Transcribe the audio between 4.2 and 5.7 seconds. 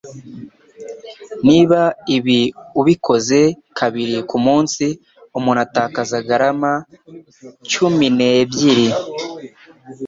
ku munsi umuntu